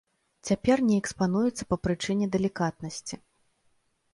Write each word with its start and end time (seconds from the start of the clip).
Цяпер 0.47 0.77
не 0.87 0.95
экспануецца 1.01 1.63
па 1.73 1.77
прычыне 1.89 2.25
далікатнасці. 2.37 3.15